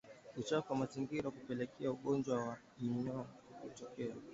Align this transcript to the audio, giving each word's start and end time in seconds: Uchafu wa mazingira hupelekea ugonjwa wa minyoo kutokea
Uchafu 0.37 0.71
wa 0.73 0.77
mazingira 0.79 1.29
hupelekea 1.29 1.91
ugonjwa 1.91 2.35
wa 2.43 2.57
minyoo 2.79 3.25
kutokea 3.61 4.15